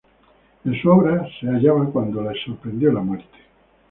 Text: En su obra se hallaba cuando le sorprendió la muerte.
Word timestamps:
En 0.65 0.81
su 0.81 0.89
obra 0.89 1.27
se 1.39 1.45
hallaba 1.45 1.85
cuando 1.91 2.23
le 2.23 2.33
sorprendió 2.43 2.91
la 2.91 3.01
muerte. 3.01 3.37